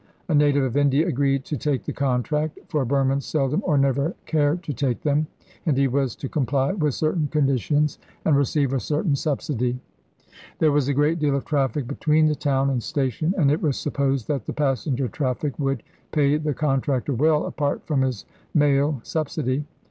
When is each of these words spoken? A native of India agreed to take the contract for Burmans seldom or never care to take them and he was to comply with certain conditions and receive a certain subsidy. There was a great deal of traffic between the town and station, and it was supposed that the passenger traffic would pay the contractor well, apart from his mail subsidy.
A 0.27 0.33
native 0.33 0.63
of 0.63 0.75
India 0.77 1.05
agreed 1.07 1.45
to 1.45 1.55
take 1.55 1.83
the 1.83 1.93
contract 1.93 2.57
for 2.69 2.83
Burmans 2.87 3.21
seldom 3.23 3.61
or 3.63 3.77
never 3.77 4.15
care 4.25 4.55
to 4.55 4.73
take 4.73 5.01
them 5.03 5.27
and 5.67 5.77
he 5.77 5.87
was 5.87 6.15
to 6.15 6.27
comply 6.27 6.73
with 6.73 6.95
certain 6.95 7.27
conditions 7.27 7.99
and 8.25 8.35
receive 8.35 8.73
a 8.73 8.79
certain 8.79 9.15
subsidy. 9.15 9.77
There 10.57 10.71
was 10.71 10.87
a 10.87 10.95
great 10.95 11.19
deal 11.19 11.35
of 11.35 11.45
traffic 11.45 11.85
between 11.87 12.25
the 12.25 12.33
town 12.35 12.71
and 12.71 12.81
station, 12.81 13.35
and 13.37 13.51
it 13.51 13.61
was 13.61 13.77
supposed 13.77 14.27
that 14.27 14.47
the 14.47 14.53
passenger 14.53 15.07
traffic 15.07 15.53
would 15.59 15.83
pay 16.11 16.37
the 16.37 16.55
contractor 16.55 17.13
well, 17.13 17.45
apart 17.45 17.85
from 17.85 18.01
his 18.01 18.25
mail 18.55 19.01
subsidy. 19.03 19.65